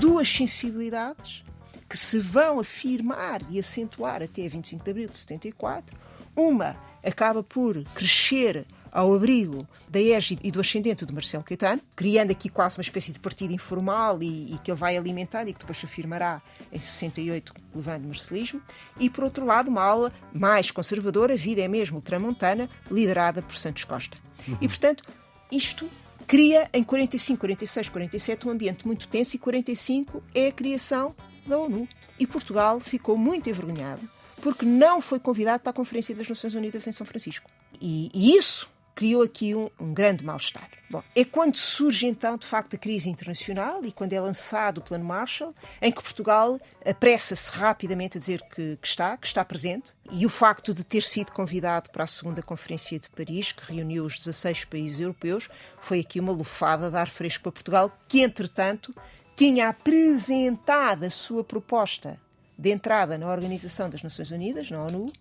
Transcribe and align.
Duas 0.00 0.28
sensibilidades 0.28 1.44
que 1.88 1.96
se 1.96 2.18
vão 2.18 2.60
afirmar 2.60 3.40
e 3.50 3.58
acentuar 3.58 4.22
até 4.22 4.48
25 4.48 4.84
de 4.84 4.90
abril 4.90 5.08
de 5.08 5.18
74. 5.18 5.96
Uma 6.34 6.76
acaba 7.02 7.42
por 7.42 7.82
crescer 7.94 8.66
ao 8.96 9.14
abrigo 9.14 9.68
da 9.90 10.00
égide 10.00 10.40
e 10.42 10.50
do 10.50 10.58
ascendente 10.58 11.04
do 11.04 11.12
Marcelo 11.12 11.44
Caetano, 11.44 11.82
criando 11.94 12.30
aqui 12.30 12.48
quase 12.48 12.78
uma 12.78 12.82
espécie 12.82 13.12
de 13.12 13.20
partido 13.20 13.52
informal 13.52 14.22
e, 14.22 14.54
e, 14.54 14.58
que 14.64 14.70
ele 14.70 14.78
vai 14.78 14.96
alimentar 14.96 15.46
e 15.46 15.52
que 15.52 15.58
depois 15.58 15.76
se 15.76 15.84
afirmará 15.84 16.40
em 16.72 16.80
68, 16.80 17.52
levando 17.74 18.04
o 18.04 18.08
marcelismo, 18.08 18.62
e 18.98 19.10
por 19.10 19.24
outro 19.24 19.44
lado 19.44 19.68
uma 19.68 19.84
aula 19.84 20.10
mais 20.32 20.70
conservadora, 20.70 21.34
a 21.34 21.36
vida 21.36 21.60
é 21.60 21.68
mesmo 21.68 22.00
tramontana, 22.00 22.70
liderada 22.90 23.42
por 23.42 23.54
Santos 23.54 23.84
Costa. 23.84 24.16
Uhum. 24.48 24.56
E 24.62 24.66
portanto, 24.66 25.04
isto 25.52 25.86
cria 26.26 26.66
em 26.72 26.82
45, 26.82 27.38
46, 27.38 27.90
47 27.90 28.48
um 28.48 28.50
ambiente 28.50 28.86
muito 28.86 29.06
tenso 29.08 29.36
e 29.36 29.38
45 29.38 30.22
é 30.34 30.46
a 30.46 30.52
criação 30.52 31.14
da 31.46 31.58
ONU. 31.58 31.86
E 32.18 32.26
Portugal 32.26 32.80
ficou 32.80 33.18
muito 33.18 33.50
envergonhado 33.50 34.08
porque 34.40 34.64
não 34.64 35.02
foi 35.02 35.18
convidado 35.18 35.62
para 35.62 35.70
a 35.70 35.74
Conferência 35.74 36.14
das 36.14 36.28
Nações 36.28 36.54
Unidas 36.54 36.86
em 36.86 36.92
São 36.92 37.06
Francisco. 37.06 37.50
E, 37.80 38.10
e 38.14 38.36
isso 38.36 38.68
criou 38.96 39.22
aqui 39.22 39.54
um, 39.54 39.68
um 39.78 39.92
grande 39.92 40.24
mal-estar. 40.24 40.68
Bom, 40.88 41.02
é 41.14 41.24
quando 41.24 41.56
surge 41.56 42.06
então, 42.06 42.38
de 42.38 42.46
facto, 42.46 42.74
a 42.74 42.78
crise 42.78 43.10
internacional 43.10 43.84
e 43.84 43.92
quando 43.92 44.14
é 44.14 44.20
lançado 44.20 44.78
o 44.78 44.80
Plano 44.80 45.04
Marshall, 45.04 45.54
em 45.82 45.92
que 45.92 46.02
Portugal 46.02 46.58
apressa-se 46.84 47.50
rapidamente 47.50 48.16
a 48.16 48.20
dizer 48.20 48.40
que, 48.42 48.78
que, 48.80 48.86
está, 48.86 49.16
que 49.18 49.26
está 49.26 49.44
presente, 49.44 49.94
e 50.10 50.24
o 50.24 50.30
facto 50.30 50.72
de 50.72 50.82
ter 50.82 51.02
sido 51.02 51.30
convidado 51.30 51.90
para 51.90 52.04
a 52.04 52.06
segunda 52.06 52.42
Conferência 52.42 52.98
de 52.98 53.10
Paris, 53.10 53.52
que 53.52 53.70
reuniu 53.70 54.04
os 54.04 54.18
16 54.18 54.64
países 54.64 54.98
europeus, 54.98 55.48
foi 55.78 56.00
aqui 56.00 56.18
uma 56.18 56.32
lufada 56.32 56.90
de 56.90 56.96
ar 56.96 57.10
fresco 57.10 57.42
para 57.42 57.52
Portugal, 57.52 57.92
que, 58.08 58.22
entretanto, 58.22 58.94
tinha 59.36 59.68
apresentado 59.68 61.04
a 61.04 61.10
sua 61.10 61.44
proposta 61.44 62.18
de 62.56 62.70
entrada 62.70 63.18
na 63.18 63.30
Organização 63.30 63.90
das 63.90 64.02
Nações 64.02 64.30
Unidas, 64.30 64.70
na 64.70 64.82
ONU, 64.82 65.12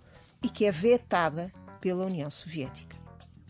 e 0.42 0.50
que 0.50 0.64
é 0.64 0.72
vetada 0.72 1.52
pela 1.82 2.06
União 2.06 2.32
Soviética. 2.32 2.95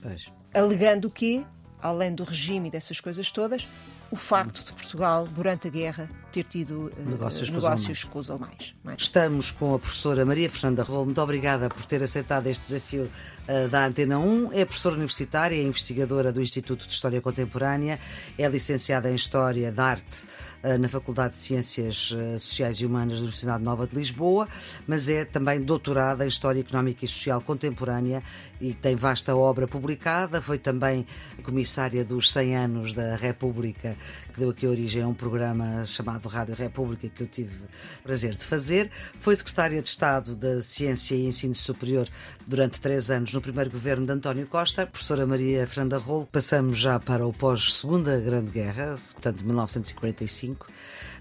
Pois. 0.05 0.31
Alegando 0.53 1.09
que, 1.09 1.43
além 1.81 2.13
do 2.13 2.23
regime 2.23 2.67
e 2.67 2.71
dessas 2.71 2.99
coisas 2.99 3.31
todas, 3.31 3.67
o 4.11 4.15
facto 4.15 4.63
de 4.63 4.71
Portugal, 4.71 5.23
durante 5.25 5.67
a 5.67 5.71
guerra, 5.71 6.07
ter 6.35 6.43
tido 6.43 6.91
uh, 6.97 7.09
negócios, 7.09 7.49
negócios 7.49 8.03
com 8.03 8.19
os 8.19 8.29
alemães. 8.29 8.75
É? 8.85 8.95
Estamos 8.97 9.51
com 9.51 9.75
a 9.75 9.79
professora 9.79 10.25
Maria 10.25 10.49
Fernanda 10.49 10.83
Rolo. 10.83 11.05
Muito 11.05 11.21
obrigada 11.21 11.69
por 11.69 11.85
ter 11.85 12.03
aceitado 12.03 12.47
este 12.47 12.63
desafio 12.63 13.03
uh, 13.03 13.69
da 13.69 13.85
Antena 13.85 14.19
1. 14.19 14.51
É 14.51 14.65
professora 14.65 14.95
universitária, 14.95 15.55
é 15.55 15.63
investigadora 15.63 16.33
do 16.33 16.41
Instituto 16.41 16.85
de 16.87 16.93
História 16.93 17.21
Contemporânea, 17.21 17.99
é 18.37 18.47
licenciada 18.49 19.09
em 19.09 19.15
História 19.15 19.71
da 19.71 19.85
Arte 19.85 20.23
uh, 20.61 20.77
na 20.77 20.89
Faculdade 20.89 21.35
de 21.35 21.39
Ciências 21.39 22.13
Sociais 22.39 22.77
e 22.77 22.85
Humanas 22.85 23.17
da 23.17 23.23
Universidade 23.23 23.63
Nova 23.63 23.87
de 23.87 23.95
Lisboa, 23.95 24.47
mas 24.85 25.07
é 25.07 25.23
também 25.23 25.61
doutorada 25.61 26.25
em 26.25 26.27
História 26.27 26.59
Económica 26.59 27.05
e 27.05 27.07
Social 27.07 27.39
Contemporânea 27.39 28.21
e 28.59 28.73
tem 28.73 28.95
vasta 28.95 29.35
obra 29.35 29.67
publicada. 29.67 30.41
Foi 30.41 30.57
também 30.57 31.05
comissária 31.43 32.03
dos 32.03 32.31
100 32.31 32.55
anos 32.55 32.93
da 32.93 33.15
República, 33.15 33.95
que 34.33 34.39
deu 34.39 34.49
aqui 34.49 34.67
origem 34.67 35.01
a 35.03 35.07
um 35.07 35.13
programa 35.13 35.85
chamado 35.85 36.24
Rádio 36.29 36.55
República, 36.55 37.09
que 37.09 37.23
eu 37.23 37.27
tive 37.27 37.55
o 37.55 38.03
prazer 38.03 38.35
de 38.35 38.45
fazer. 38.45 38.89
Foi 39.19 39.35
secretária 39.35 39.81
de 39.81 39.89
Estado 39.89 40.35
da 40.35 40.61
Ciência 40.61 41.15
e 41.15 41.25
Ensino 41.25 41.55
Superior 41.55 42.07
durante 42.47 42.79
três 42.79 43.09
anos 43.09 43.33
no 43.33 43.41
primeiro 43.41 43.71
governo 43.71 44.05
de 44.05 44.11
António 44.11 44.47
Costa. 44.47 44.85
Professora 44.85 45.25
Maria 45.25 45.65
Fernanda 45.67 45.97
Rolo, 45.97 46.27
passamos 46.31 46.77
já 46.77 46.99
para 46.99 47.25
o 47.25 47.33
pós-Segunda 47.33 48.19
Grande 48.19 48.51
Guerra, 48.51 48.95
portanto, 49.13 49.43
1945 49.43 50.67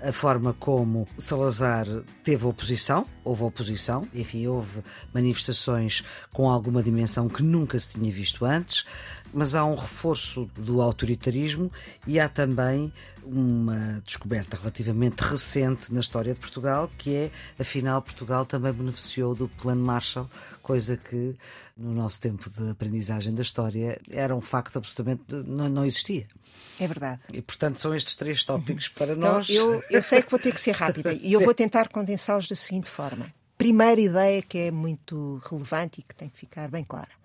a 0.05 0.13
forma 0.13 0.53
como 0.53 1.09
Salazar 1.17 1.87
teve 2.23 2.45
oposição, 2.45 3.07
houve 3.25 3.43
oposição, 3.43 4.07
enfim, 4.15 4.47
houve 4.47 4.83
manifestações 5.15 6.05
com 6.31 6.51
alguma 6.51 6.83
dimensão 6.83 7.27
que 7.27 7.43
nunca 7.43 7.81
se 7.81 7.99
tinha 7.99 8.13
visto 8.13 8.45
antes, 8.45 8.85
mas 9.35 9.55
há 9.55 9.65
um 9.65 9.75
reforço 9.75 10.49
do 10.55 10.81
autoritarismo 10.81 11.71
e 12.07 12.21
há 12.21 12.29
também 12.29 12.93
uma 13.25 14.01
descoberta 14.07 14.57
relativamente 14.57 15.21
recente 15.21 15.93
na 15.93 16.01
história 16.01 16.33
de 16.33 16.41
Portugal, 16.41 16.91
que 16.97 17.15
é, 17.15 17.31
afinal, 17.59 18.01
Portugal 18.01 18.47
também 18.47 18.73
beneficiou 18.73 19.35
do 19.35 19.49
Plano 19.49 19.85
Marshall, 19.85 20.31
coisa 20.63 20.97
que 20.97 21.35
no 21.77 21.93
nosso 21.93 22.21
tempo 22.21 22.49
de 22.49 22.71
aprendizagem 22.71 23.35
da 23.35 23.43
história 23.43 23.99
era 24.11 24.35
um 24.35 24.41
facto 24.41 24.77
absolutamente 24.77 25.35
não, 25.47 25.69
não 25.69 25.85
existia. 25.85 26.27
É 26.79 26.87
verdade. 26.87 27.21
E, 27.33 27.43
portanto, 27.43 27.77
são 27.77 27.95
estes 27.95 28.15
três 28.15 28.45
tópicos 28.45 28.87
uhum. 28.87 28.95
para 28.95 29.13
então, 29.15 29.33
nós. 29.33 29.49
Eu, 29.49 29.83
eu 29.91 30.03
sei 30.03 30.23
que 30.23 30.31
vou 30.31 30.39
ter 30.39 30.53
que 30.53 30.61
ser 30.61 30.73
rápida 30.73 31.13
e 31.21 31.33
eu 31.33 31.41
vou 31.41 31.55
tentar 31.55 31.89
condensá-los 31.89 32.47
da 32.47 32.55
seguinte 32.55 32.89
forma. 32.89 33.33
Primeira 33.59 34.01
ideia 34.01 34.43
que 34.43 34.59
é 34.59 34.71
muito 34.71 35.41
relevante 35.49 36.01
e 36.01 36.03
que 36.03 36.15
tem 36.15 36.29
que 36.29 36.39
ficar 36.39 36.69
bem 36.69 36.85
clara. 36.85 37.24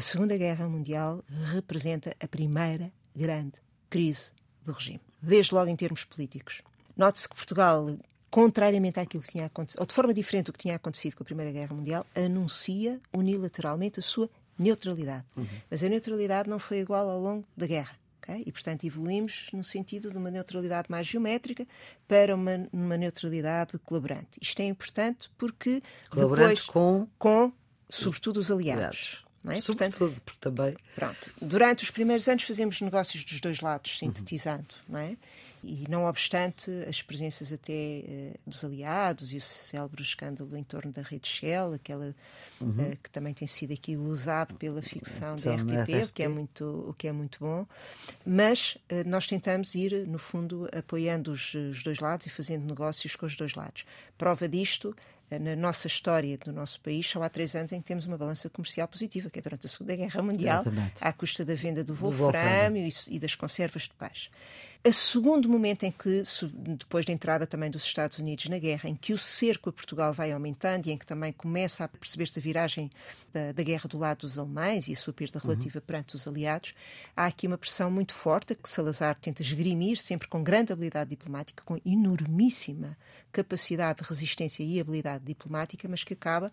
A 0.00 0.02
Segunda 0.02 0.34
Guerra 0.34 0.66
Mundial 0.66 1.22
representa 1.52 2.16
a 2.18 2.26
primeira 2.26 2.90
grande 3.14 3.52
crise 3.90 4.32
do 4.64 4.72
regime, 4.72 5.02
desde 5.20 5.54
logo 5.54 5.68
em 5.68 5.76
termos 5.76 6.04
políticos. 6.04 6.62
Note-se 6.96 7.28
que 7.28 7.36
Portugal, 7.36 7.86
contrariamente 8.30 8.98
àquilo 8.98 9.22
que 9.22 9.28
tinha 9.28 9.44
acontecido, 9.44 9.78
ou 9.78 9.84
de 9.84 9.92
forma 9.92 10.14
diferente 10.14 10.46
do 10.46 10.54
que 10.54 10.58
tinha 10.58 10.76
acontecido 10.76 11.16
com 11.16 11.22
a 11.22 11.26
Primeira 11.26 11.52
Guerra 11.52 11.76
Mundial, 11.76 12.06
anuncia 12.14 12.98
unilateralmente 13.12 14.00
a 14.00 14.02
sua 14.02 14.30
neutralidade. 14.58 15.26
Uhum. 15.36 15.46
Mas 15.70 15.84
a 15.84 15.88
neutralidade 15.90 16.48
não 16.48 16.58
foi 16.58 16.78
igual 16.78 17.06
ao 17.06 17.20
longo 17.20 17.46
da 17.54 17.66
guerra. 17.66 17.94
Okay? 18.22 18.42
E, 18.46 18.50
portanto, 18.50 18.84
evoluímos 18.84 19.50
no 19.52 19.62
sentido 19.62 20.10
de 20.10 20.16
uma 20.16 20.30
neutralidade 20.30 20.90
mais 20.90 21.06
geométrica 21.06 21.68
para 22.08 22.34
uma, 22.34 22.66
uma 22.72 22.96
neutralidade 22.96 23.78
colaborante. 23.80 24.40
Isto 24.40 24.60
é 24.60 24.64
importante 24.64 25.30
porque. 25.36 25.82
Colaborante 26.08 26.62
depois, 26.62 26.62
com. 26.62 27.06
Com, 27.18 27.52
sobretudo, 27.90 28.40
os 28.40 28.50
aliados. 28.50 28.82
aliados. 28.82 29.29
Não 29.42 29.52
é? 29.52 29.60
Sobretudo, 29.60 30.20
porque 30.24 30.38
também. 30.40 30.76
Pronto. 30.94 31.30
Durante 31.40 31.84
os 31.84 31.90
primeiros 31.90 32.28
anos 32.28 32.42
fazemos 32.42 32.80
negócios 32.80 33.24
dos 33.24 33.40
dois 33.40 33.60
lados, 33.60 33.98
sintetizando, 33.98 34.74
uhum. 34.88 34.94
não 34.94 34.98
é? 34.98 35.16
E 35.62 35.84
não 35.90 36.06
obstante 36.06 36.70
as 36.88 37.02
presenças 37.02 37.52
até 37.52 37.72
uh, 37.72 38.38
dos 38.46 38.64
aliados 38.64 39.30
e 39.32 39.36
o 39.36 39.40
célebre 39.42 40.02
escândalo 40.02 40.56
em 40.56 40.62
torno 40.62 40.90
da 40.90 41.02
rede 41.02 41.28
Shell, 41.28 41.74
aquela 41.74 42.14
uhum. 42.58 42.92
uh, 42.92 42.96
que 43.02 43.10
também 43.10 43.34
tem 43.34 43.46
sido 43.46 43.74
aqui 43.74 43.94
usado 43.94 44.54
pela 44.54 44.80
ficção 44.80 45.36
da 45.36 45.56
RTP, 45.56 46.04
o 46.04 46.08
que 46.08 46.22
é 46.22 46.28
muito 46.28 46.86
o 46.88 46.94
que 46.94 47.08
é 47.08 47.12
muito 47.12 47.38
bom. 47.40 47.66
Mas 48.24 48.78
uh, 48.90 49.06
nós 49.06 49.26
tentamos 49.26 49.74
ir 49.74 50.06
no 50.06 50.18
fundo 50.18 50.66
apoiando 50.72 51.30
os, 51.30 51.52
os 51.54 51.82
dois 51.82 51.98
lados 51.98 52.26
e 52.26 52.30
fazendo 52.30 52.66
negócios 52.66 53.14
com 53.14 53.26
os 53.26 53.36
dois 53.36 53.54
lados. 53.54 53.84
Prova 54.16 54.48
disto 54.48 54.96
na 55.38 55.54
nossa 55.54 55.86
história 55.86 56.36
do 56.38 56.52
nosso 56.52 56.80
país, 56.80 57.06
só 57.06 57.22
há 57.22 57.28
três 57.28 57.54
anos 57.54 57.72
em 57.72 57.80
que 57.80 57.86
temos 57.86 58.06
uma 58.06 58.18
balança 58.18 58.50
comercial 58.50 58.88
positiva, 58.88 59.30
que 59.30 59.38
é 59.38 59.42
durante 59.42 59.66
a 59.66 59.68
Segunda 59.68 59.94
Guerra 59.94 60.22
Mundial, 60.22 60.60
Exatamente. 60.62 60.94
à 61.00 61.12
custa 61.12 61.44
da 61.44 61.54
venda 61.54 61.84
do 61.84 61.94
wolframio 61.94 62.86
e, 62.86 62.92
e 63.14 63.18
das 63.18 63.34
conservas 63.34 63.82
de 63.82 63.90
peixe. 63.90 64.30
A 64.82 64.90
segundo 64.92 65.46
momento 65.46 65.82
em 65.82 65.92
que, 65.92 66.22
depois 66.78 67.04
da 67.04 67.12
entrada 67.12 67.46
também 67.46 67.70
dos 67.70 67.84
Estados 67.84 68.18
Unidos 68.18 68.48
na 68.48 68.58
guerra, 68.58 68.88
em 68.88 68.94
que 68.94 69.12
o 69.12 69.18
cerco 69.18 69.68
a 69.68 69.72
Portugal 69.72 70.10
vai 70.10 70.32
aumentando 70.32 70.86
e 70.86 70.90
em 70.90 70.96
que 70.96 71.04
também 71.04 71.34
começa 71.34 71.84
a 71.84 71.88
perceber-se 71.88 72.38
a 72.38 72.42
viragem 72.42 72.90
da, 73.30 73.52
da, 73.52 73.62
guerra 73.62 73.86
do 73.86 73.98
lado 73.98 74.20
dos 74.20 74.38
alemães 74.38 74.88
e 74.88 74.92
a 74.92 74.96
sua 74.96 75.12
perda 75.12 75.38
relativa 75.38 75.78
uhum. 75.78 75.84
perante 75.86 76.16
os 76.16 76.26
aliados, 76.26 76.74
há 77.14 77.26
aqui 77.26 77.46
uma 77.46 77.58
pressão 77.58 77.90
muito 77.90 78.14
forte 78.14 78.54
que 78.54 78.70
Salazar 78.70 79.18
tenta 79.18 79.42
esgrimir, 79.42 79.98
sempre 79.98 80.26
com 80.28 80.42
grande 80.42 80.72
habilidade 80.72 81.10
diplomática, 81.10 81.62
com 81.62 81.78
enormíssima 81.84 82.96
capacidade 83.30 84.02
de 84.02 84.08
resistência 84.08 84.62
e 84.62 84.80
habilidade 84.80 85.22
diplomática, 85.26 85.86
mas 85.90 86.04
que 86.04 86.14
acaba 86.14 86.50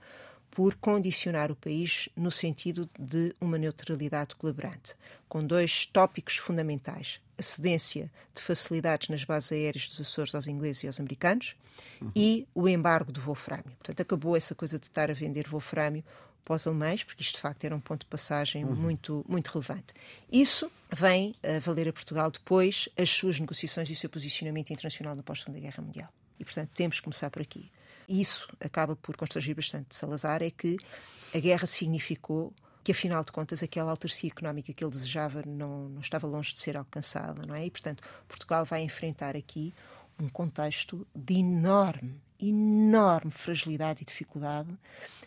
por 0.52 0.76
condicionar 0.76 1.52
o 1.52 1.56
país 1.56 2.10
no 2.16 2.32
sentido 2.32 2.90
de 2.98 3.36
uma 3.40 3.58
neutralidade 3.58 4.36
colaborante, 4.36 4.96
com 5.30 5.46
dois 5.46 5.86
tópicos 5.86 6.38
fundamentais: 6.38 7.20
a 7.38 7.44
cedência 7.44 8.12
de 8.34 8.42
facilidades 8.42 9.10
nas 9.10 9.24
bases 9.24 9.52
aéreas 9.52 9.88
dos 9.88 10.02
Açores 10.02 10.34
aos 10.34 10.48
ingleses 10.48 10.84
e 10.84 10.88
aos 10.88 11.00
americanos 11.00 11.56
uhum. 12.02 12.12
e 12.16 12.48
o 12.54 12.68
embargo 12.68 13.12
do 13.12 13.22
wolframio. 13.22 13.76
Portanto, 13.78 14.02
acabou 14.02 14.36
essa 14.36 14.56
coisa 14.56 14.80
de 14.80 14.88
estar 14.88 15.12
a 15.12 15.14
vender 15.14 15.48
wolframio 15.48 16.04
para 16.44 16.56
os 16.56 16.66
alemães, 16.66 17.04
porque 17.04 17.22
isto 17.22 17.36
de 17.36 17.42
facto 17.42 17.66
era 17.66 17.76
um 17.76 17.80
ponto 17.80 18.02
de 18.02 18.08
passagem 18.08 18.64
uhum. 18.64 18.74
muito, 18.74 19.26
muito 19.28 19.48
relevante. 19.48 19.94
Isso 20.32 20.72
vem 20.92 21.36
a 21.44 21.60
valer 21.60 21.90
a 21.90 21.94
Portugal 21.94 22.32
depois 22.32 22.88
as 22.98 23.10
suas 23.10 23.38
negociações 23.38 23.90
e 23.90 23.94
o 23.94 23.96
seu 23.96 24.10
posicionamento 24.10 24.72
internacional 24.72 25.14
no 25.14 25.24
pós-Segunda 25.24 25.60
Guerra 25.60 25.84
Mundial. 25.84 26.10
E, 26.40 26.46
portanto, 26.46 26.70
temos 26.74 26.98
que 26.98 27.04
começar 27.04 27.30
por 27.30 27.42
aqui. 27.42 27.70
Isso 28.08 28.48
acaba 28.60 28.96
por 28.96 29.18
constrangir 29.18 29.56
bastante 29.56 29.96
Salazar, 29.96 30.42
é 30.42 30.50
que 30.50 30.78
a 31.34 31.40
guerra 31.40 31.66
significou 31.66 32.54
que, 32.84 32.92
afinal 32.92 33.24
de 33.24 33.32
contas, 33.32 33.62
aquela 33.62 33.92
autarcia 33.92 34.30
económica 34.30 34.72
que 34.74 34.84
ele 34.84 34.92
desejava 34.92 35.44
não, 35.46 35.90
não 35.90 36.02
estava 36.02 36.26
longe 36.26 36.54
de 36.54 36.62
ser 36.62 36.78
alcançada, 36.78 37.46
não 37.46 37.54
é? 37.54 37.66
E, 37.66 37.72
portanto, 37.72 38.02
Portugal 38.28 38.64
vai 38.64 38.82
enfrentar 38.82 39.36
aqui 39.36 39.74
um 40.18 40.30
contexto 40.30 41.06
de 41.14 41.36
enorme 41.36 42.22
enorme 42.40 43.32
fragilidade 43.32 44.04
e 44.04 44.06
dificuldade 44.06 44.70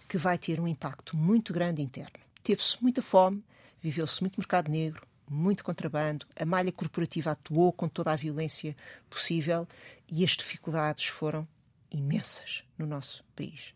que 0.08 0.16
vai 0.16 0.38
ter 0.38 0.60
um 0.60 0.68
impacto 0.68 1.16
muito 1.16 1.52
grande 1.52 1.82
interno. 1.82 2.18
Teve-se 2.42 2.80
muita 2.80 3.02
fome, 3.02 3.44
viveu-se 3.80 4.20
muito 4.20 4.38
mercado 4.38 4.70
negro, 4.70 5.06
muito 5.28 5.62
contrabando, 5.62 6.26
a 6.38 6.44
malha 6.44 6.72
corporativa 6.72 7.30
atuou 7.30 7.72
com 7.72 7.88
toda 7.88 8.10
a 8.10 8.16
violência 8.16 8.76
possível 9.08 9.66
e 10.10 10.24
as 10.24 10.32
dificuldades 10.32 11.06
foram 11.06 11.46
imensas 11.90 12.64
no 12.78 12.86
nosso 12.86 13.24
país. 13.34 13.74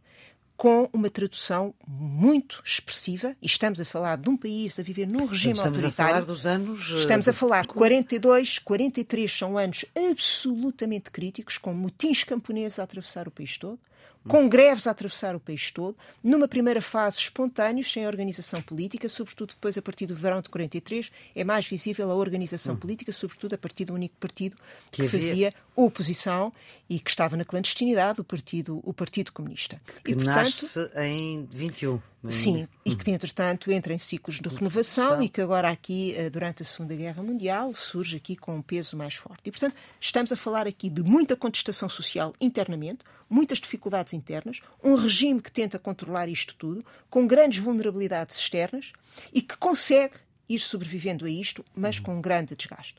Com 0.57 0.89
uma 0.93 1.11
tradução 1.11 1.75
muito 1.87 2.63
expressiva, 2.65 3.35
e 3.43 3.47
estamos 3.47 3.81
a 3.81 3.85
falar 3.85 4.17
de 4.17 4.31
um 4.31 4.37
país 4.37 4.79
a 4.79 4.83
viver 4.83 5.07
num 5.07 5.27
regime 5.27 5.55
estamos 5.55 5.83
autoritário. 5.85 5.91
Estamos 5.91 5.95
a 5.95 6.13
falar 6.13 6.25
dos 6.25 6.47
anos. 6.47 6.91
Estamos 7.01 7.29
a 7.29 7.33
falar 7.33 7.67
42, 7.67 8.59
43 8.61 9.33
são 9.33 9.59
anos 9.59 9.85
absolutamente 10.11 11.11
críticos, 11.11 11.59
com 11.59 11.75
motins 11.75 12.23
camponeses 12.23 12.79
a 12.79 12.85
atravessar 12.85 13.27
o 13.27 13.33
país 13.33 13.59
todo 13.59 13.81
com 14.27 14.49
greves 14.49 14.87
a 14.87 14.91
atravessar 14.91 15.37
o 15.37 15.41
país 15.41 15.71
todo, 15.71 15.97
numa 16.23 16.49
primeira 16.49 16.81
fase 16.81 17.19
espontâneos, 17.19 17.93
sem 17.93 18.07
organização 18.07 18.63
política, 18.63 19.09
sobretudo 19.09 19.51
depois 19.51 19.77
a 19.77 19.83
partir 19.83 20.07
do 20.07 20.15
verão 20.15 20.41
de 20.41 20.49
43, 20.49 21.13
é 21.35 21.45
mais 21.45 21.67
visível 21.67 22.11
a 22.11 22.15
organização 22.15 22.75
hum. 22.75 22.79
política, 22.79 23.13
sobretudo 23.13 23.55
a 23.55 23.59
partir 23.59 23.85
do 23.85 23.95
único 23.95 24.17
partido 24.19 24.57
que, 24.91 25.03
que 25.03 25.09
fazia 25.09 25.53
oposição 25.77 26.53
e 26.89 26.99
que 26.99 27.11
estava 27.11 27.37
na 27.37 27.45
clandestinidade, 27.45 28.21
o 28.21 28.25
Partido, 28.25 28.81
o 28.83 28.93
partido 28.93 29.33
Comunista. 29.33 29.81
Que 30.03 30.13
e, 30.13 30.15
portanto, 30.15 30.37
nasce 30.37 30.91
em 30.97 31.47
21. 31.53 32.01
Sim, 32.31 32.69
e 32.85 32.97
que, 32.97 33.11
entretanto, 33.11 33.71
entra 33.71 33.93
em 33.93 33.99
ciclos 33.99 34.41
de 34.41 34.49
renovação 34.49 35.23
e 35.23 35.29
que 35.29 35.41
agora 35.41 35.69
aqui, 35.69 36.15
eh, 36.17 36.31
durante 36.31 36.63
a 36.63 36.65
Segunda 36.65 36.95
Guerra 36.95 37.23
Mundial, 37.23 37.75
surge 37.75 38.17
aqui 38.17 38.35
com 38.37 38.57
um 38.57 38.63
peso 38.63 38.97
mais 38.97 39.15
forte. 39.15 39.43
E, 39.47 39.51
portanto, 39.51 39.75
estamos 40.01 40.33
a 40.33 40.37
falar 40.37 40.67
aqui 40.67 40.89
de 40.89 41.03
muita 41.03 41.37
contestação 41.37 41.89
social 41.89 42.35
internamente, 42.41 43.05
muitas 43.29 43.59
dificuldades 43.59 44.13
internas, 44.13 44.61
um 44.83 44.95
regime 44.95 45.41
que 45.41 45.53
tenta 45.53 45.79
controlar 45.79 46.29
isto 46.29 46.55
tudo, 46.55 46.85
com 47.11 47.27
grandes 47.27 47.59
vulnerabilidades 47.59 48.39
externas 48.39 48.93
e 49.33 49.43
que 49.43 49.57
consegue 49.57 50.15
ir 50.49 50.59
sobrevivendo 50.59 51.27
a 51.27 51.31
isto, 51.31 51.65
mas 51.75 51.99
com 51.99 52.17
um 52.17 52.21
grande 52.21 52.55
desgaste. 52.57 52.97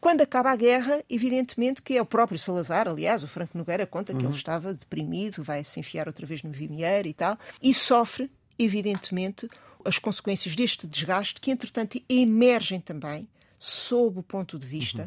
Quando 0.00 0.20
acaba 0.20 0.50
a 0.50 0.56
guerra, 0.56 1.02
evidentemente 1.08 1.80
que 1.80 1.96
é 1.96 2.02
o 2.02 2.04
próprio 2.04 2.38
Salazar, 2.38 2.86
aliás, 2.86 3.22
o 3.22 3.28
Franco 3.28 3.56
Nogueira 3.56 3.86
conta 3.86 4.12
que 4.12 4.18
uhum. 4.18 4.28
ele 4.28 4.36
estava 4.36 4.74
deprimido, 4.74 5.42
vai 5.42 5.64
se 5.64 5.80
enfiar 5.80 6.06
outra 6.06 6.26
vez 6.26 6.42
no 6.42 6.50
Vimier 6.50 7.06
e 7.06 7.14
tal, 7.14 7.38
e 7.62 7.72
sofre 7.72 8.30
evidentemente, 8.58 9.48
as 9.84 9.98
consequências 9.98 10.56
deste 10.56 10.86
desgaste, 10.86 11.40
que 11.40 11.50
entretanto 11.50 12.00
emergem 12.08 12.80
também 12.80 13.28
sob 13.58 14.18
o 14.18 14.22
ponto 14.22 14.58
de 14.58 14.66
vista 14.66 15.02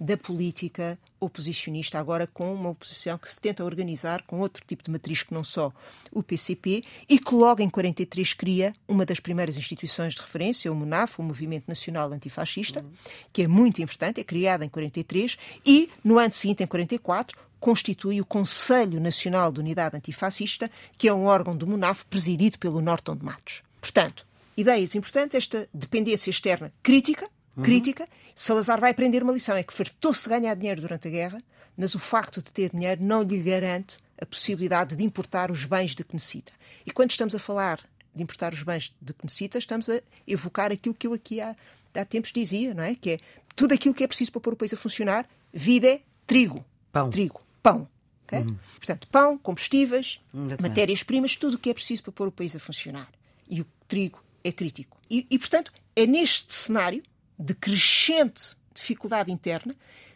uhum. 0.00 0.06
da 0.06 0.16
política 0.16 0.98
oposicionista, 1.26 1.98
agora 1.98 2.26
com 2.26 2.52
uma 2.52 2.70
oposição 2.70 3.18
que 3.18 3.30
se 3.30 3.40
tenta 3.40 3.64
organizar 3.64 4.22
com 4.22 4.40
outro 4.40 4.64
tipo 4.66 4.82
de 4.82 4.90
matriz 4.90 5.22
que 5.22 5.34
não 5.34 5.44
só 5.44 5.72
o 6.10 6.22
PCP, 6.22 6.82
e 7.08 7.18
que 7.18 7.34
logo 7.34 7.62
em 7.62 7.68
43 7.68 8.34
cria 8.34 8.72
uma 8.88 9.04
das 9.04 9.20
primeiras 9.20 9.56
instituições 9.56 10.14
de 10.14 10.20
referência, 10.20 10.72
o 10.72 10.74
MUNAF, 10.74 11.20
o 11.20 11.22
Movimento 11.22 11.64
Nacional 11.68 12.12
Antifascista, 12.12 12.80
uhum. 12.80 12.90
que 13.32 13.42
é 13.42 13.48
muito 13.48 13.82
importante, 13.82 14.20
é 14.20 14.24
criada 14.24 14.64
em 14.64 14.68
43, 14.68 15.36
e 15.64 15.90
no 16.02 16.18
ano 16.18 16.32
seguinte, 16.32 16.62
em 16.62 16.66
44, 16.66 17.38
constitui 17.58 18.20
o 18.20 18.24
Conselho 18.24 19.00
Nacional 19.00 19.50
de 19.50 19.60
Unidade 19.60 19.96
Antifascista, 19.96 20.70
que 20.96 21.08
é 21.08 21.12
um 21.12 21.24
órgão 21.24 21.56
do 21.56 21.66
MUNAF 21.66 22.04
presidido 22.06 22.58
pelo 22.58 22.80
Norton 22.80 23.16
de 23.16 23.24
Matos. 23.24 23.62
Portanto, 23.80 24.26
ideias 24.56 24.94
importantes, 24.94 25.36
esta 25.36 25.68
dependência 25.72 26.30
externa 26.30 26.72
crítica, 26.82 27.28
uhum. 27.56 27.62
crítica. 27.62 28.08
Salazar 28.34 28.80
vai 28.80 28.90
aprender 28.90 29.22
uma 29.22 29.32
lição, 29.32 29.56
é 29.56 29.62
que 29.62 29.72
fartou-se 29.72 30.28
ganhar 30.28 30.54
dinheiro 30.54 30.80
durante 30.80 31.08
a 31.08 31.10
guerra, 31.10 31.38
mas 31.76 31.94
o 31.94 31.98
facto 31.98 32.42
de 32.42 32.52
ter 32.52 32.70
dinheiro 32.70 33.02
não 33.02 33.22
lhe 33.22 33.38
garante 33.40 33.98
a 34.20 34.26
possibilidade 34.26 34.96
de 34.96 35.04
importar 35.04 35.50
os 35.50 35.64
bens 35.64 35.94
de 35.94 36.04
que 36.04 36.14
necessita. 36.14 36.52
E 36.84 36.90
quando 36.90 37.10
estamos 37.10 37.34
a 37.34 37.38
falar 37.38 37.80
de 38.14 38.22
importar 38.22 38.52
os 38.52 38.62
bens 38.62 38.94
de 39.00 39.12
que 39.12 39.24
necessita, 39.24 39.58
estamos 39.58 39.88
a 39.90 40.00
evocar 40.26 40.72
aquilo 40.72 40.94
que 40.94 41.06
eu 41.06 41.12
aqui 41.12 41.40
há, 41.40 41.54
há 41.94 42.04
tempos 42.04 42.32
dizia, 42.32 42.72
não 42.72 42.82
é? 42.82 42.94
Que 42.94 43.10
é 43.10 43.18
tudo 43.54 43.74
aquilo 43.74 43.94
que 43.94 44.04
é 44.04 44.06
preciso 44.06 44.32
para 44.32 44.40
pôr 44.40 44.52
o 44.54 44.56
país 44.56 44.72
a 44.72 44.76
funcionar, 44.76 45.28
vida 45.52 45.88
é 45.88 46.00
trigo. 46.26 46.64
Pão. 46.92 47.10
Trigo 47.10 47.46
pão. 47.66 47.88
Okay? 48.26 48.40
Uhum. 48.40 48.56
Portanto, 48.76 49.08
pão, 49.08 49.38
combustíveis, 49.38 50.20
matérias-primas, 50.60 51.34
tudo 51.34 51.54
o 51.54 51.58
que 51.58 51.70
é 51.70 51.74
preciso 51.74 52.04
para 52.04 52.12
pôr 52.12 52.28
o 52.28 52.32
país 52.32 52.54
a 52.54 52.60
funcionar. 52.60 53.08
E 53.48 53.60
o 53.60 53.66
trigo 53.88 54.22
é 54.44 54.52
crítico. 54.52 54.96
E, 55.10 55.26
e, 55.28 55.38
portanto, 55.38 55.72
é 55.94 56.06
neste 56.06 56.52
cenário 56.52 57.02
de 57.38 57.54
crescente 57.54 58.56
dificuldade 58.76 59.32
interna, 59.32 59.74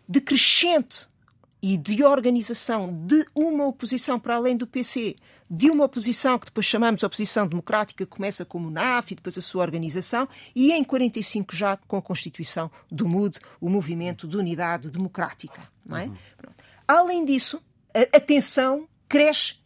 de 0.09 0.21
crescente 0.21 1.09
e 1.63 1.77
de 1.77 2.03
organização 2.03 3.07
de 3.07 3.27
uma 3.35 3.67
oposição 3.67 4.19
para 4.19 4.37
além 4.37 4.57
do 4.57 4.67
PC, 4.67 5.17
de 5.51 5.71
uma 5.71 5.85
oposição 5.85 6.39
que 6.39 6.47
depois 6.47 6.65
chamamos 6.65 7.01
de 7.01 7.07
oposição 7.07 7.47
democrática, 7.47 8.05
que 8.05 8.11
começa 8.11 8.45
como 8.45 8.69
o 8.69 8.71
NAF 8.71 9.13
e 9.13 9.17
depois 9.17 9.37
a 9.37 9.43
sua 9.43 9.63
organização, 9.63 10.29
e 10.55 10.73
em 10.73 10.83
45 10.83 11.55
já 11.55 11.77
com 11.77 11.97
a 11.97 12.03
constituição 12.03 12.71
do 12.91 13.07
MUD, 13.07 13.39
o 13.61 13.69
Movimento 13.69 14.27
de 14.27 14.37
Unidade 14.37 14.91
Democrática. 14.91 15.69
Não 15.85 15.97
é? 15.97 16.07
Uhum. 16.07 16.17
Além 16.89 17.25
disso, 17.25 17.63
a, 17.93 18.17
a 18.17 18.21
tensão 18.21 18.89
cresce 19.09 19.57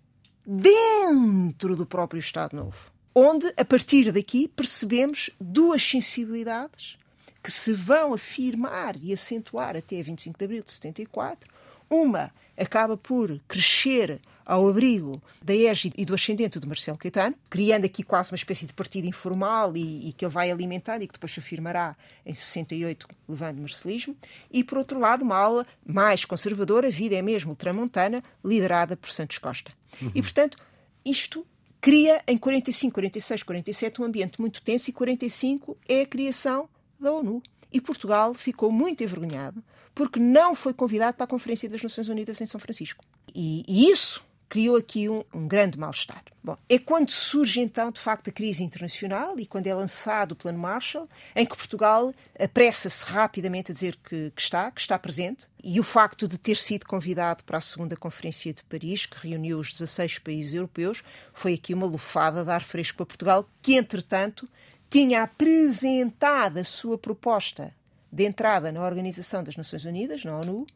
dentro 0.44 1.76
do 1.76 1.86
próprio 1.86 2.18
Estado 2.18 2.56
Novo, 2.56 2.92
onde, 3.14 3.52
a 3.56 3.64
partir 3.64 4.10
daqui, 4.10 4.48
percebemos 4.48 5.30
duas 5.40 5.82
sensibilidades 5.82 6.98
que 7.44 7.52
se 7.52 7.74
vão 7.74 8.14
afirmar 8.14 8.96
e 8.96 9.12
acentuar 9.12 9.76
até 9.76 10.00
25 10.02 10.38
de 10.38 10.44
abril 10.46 10.62
de 10.64 10.72
74. 10.72 11.46
Uma 11.90 12.32
acaba 12.56 12.96
por 12.96 13.38
crescer 13.46 14.18
ao 14.46 14.66
abrigo 14.66 15.22
da 15.42 15.54
égide 15.54 15.94
e 15.98 16.06
do 16.06 16.14
ascendente 16.14 16.58
de 16.58 16.66
Marcelo 16.66 16.96
Caetano, 16.96 17.36
criando 17.50 17.84
aqui 17.84 18.02
quase 18.02 18.32
uma 18.32 18.36
espécie 18.36 18.64
de 18.64 18.72
partido 18.72 19.06
informal 19.06 19.76
e, 19.76 20.08
e, 20.08 20.12
que 20.14 20.24
ele 20.24 20.32
vai 20.32 20.50
alimentando 20.50 21.02
e 21.02 21.06
que 21.06 21.12
depois 21.12 21.32
se 21.32 21.40
afirmará 21.40 21.94
em 22.24 22.32
68, 22.32 23.06
levando 23.28 23.58
o 23.58 23.60
marcelismo, 23.60 24.16
e 24.50 24.64
por 24.64 24.78
outro 24.78 24.98
lado 24.98 25.22
uma 25.22 25.36
aula 25.36 25.66
mais 25.84 26.24
conservadora, 26.24 26.90
vida 26.90 27.14
é 27.14 27.20
mesmo 27.20 27.50
ultramontana, 27.50 28.22
liderada 28.42 28.96
por 28.96 29.10
Santos 29.10 29.36
Costa. 29.36 29.70
Uhum. 30.00 30.12
E 30.14 30.22
portanto, 30.22 30.56
isto 31.04 31.46
cria 31.78 32.22
em 32.26 32.38
45, 32.38 32.94
46, 32.94 33.42
47 33.42 34.00
um 34.00 34.04
ambiente 34.06 34.40
muito 34.40 34.62
tenso 34.62 34.88
e 34.88 34.92
45 34.94 35.76
é 35.86 36.00
a 36.00 36.06
criação 36.06 36.68
da 36.98 37.12
ONU. 37.12 37.42
E 37.72 37.80
Portugal 37.80 38.34
ficou 38.34 38.70
muito 38.70 39.02
envergonhado 39.02 39.62
porque 39.94 40.18
não 40.18 40.54
foi 40.54 40.74
convidado 40.74 41.16
para 41.16 41.24
a 41.24 41.28
Conferência 41.28 41.68
das 41.68 41.82
Nações 41.82 42.08
Unidas 42.08 42.40
em 42.40 42.46
São 42.46 42.60
Francisco. 42.60 43.04
E, 43.34 43.64
e 43.68 43.90
isso 43.90 44.24
criou 44.48 44.76
aqui 44.76 45.08
um, 45.08 45.24
um 45.34 45.48
grande 45.48 45.78
mal-estar. 45.78 46.22
Bom, 46.42 46.56
é 46.68 46.78
quando 46.78 47.10
surge 47.10 47.60
então, 47.60 47.90
de 47.90 47.98
facto, 47.98 48.28
a 48.28 48.32
crise 48.32 48.62
internacional 48.62 49.34
e 49.38 49.46
quando 49.46 49.66
é 49.66 49.74
lançado 49.74 50.32
o 50.32 50.36
Plano 50.36 50.58
Marshall, 50.58 51.08
em 51.34 51.44
que 51.44 51.56
Portugal 51.56 52.12
apressa-se 52.38 53.04
rapidamente 53.04 53.72
a 53.72 53.74
dizer 53.74 53.96
que, 53.96 54.30
que, 54.30 54.40
está, 54.40 54.70
que 54.70 54.80
está 54.80 54.96
presente, 54.96 55.48
e 55.62 55.80
o 55.80 55.82
facto 55.82 56.28
de 56.28 56.38
ter 56.38 56.56
sido 56.56 56.86
convidado 56.86 57.42
para 57.42 57.58
a 57.58 57.60
segunda 57.60 57.96
Conferência 57.96 58.52
de 58.52 58.62
Paris, 58.62 59.06
que 59.06 59.26
reuniu 59.26 59.58
os 59.58 59.72
16 59.72 60.18
países 60.20 60.54
europeus, 60.54 61.02
foi 61.32 61.54
aqui 61.54 61.72
uma 61.74 61.86
lufada 61.86 62.44
de 62.44 62.50
ar 62.50 62.62
fresco 62.62 62.98
para 62.98 63.06
Portugal, 63.06 63.48
que, 63.60 63.74
entretanto, 63.74 64.46
tinha 64.90 65.22
apresentado 65.22 66.58
a 66.58 66.64
sua 66.64 66.96
proposta 66.96 67.74
de 68.10 68.24
entrada 68.24 68.70
na 68.70 68.80
Organização 68.82 69.42
das 69.42 69.56
Nações 69.56 69.84
Unidas, 69.84 70.24
na 70.24 70.38
ONU, 70.38 70.66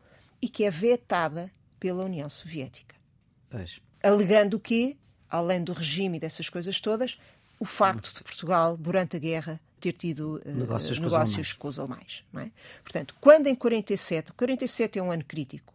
e 0.42 0.48
que 0.48 0.64
é 0.64 0.70
vetada 0.70 1.50
pela 1.78 2.04
União 2.04 2.28
Soviética. 2.28 2.96
Pois. 3.48 3.80
Alegando 4.02 4.58
que, 4.58 4.96
além 5.30 5.62
do 5.62 5.72
regime 5.72 6.16
e 6.16 6.20
dessas 6.20 6.48
coisas 6.48 6.80
todas, 6.80 7.18
o 7.60 7.64
facto 7.64 8.12
de 8.12 8.22
Portugal, 8.22 8.76
durante 8.76 9.16
a 9.16 9.18
guerra, 9.18 9.60
ter 9.80 9.92
tido 9.92 10.42
uh, 10.44 10.50
negócios, 10.50 10.98
negócios 10.98 11.52
com 11.52 11.68
os 11.68 11.78
alemães. 11.78 12.24
É? 12.36 12.50
Portanto, 12.82 13.14
quando 13.20 13.46
em 13.46 13.54
47, 13.54 14.32
47 14.32 14.98
é 14.98 15.02
um 15.02 15.10
ano 15.10 15.24
crítico, 15.24 15.72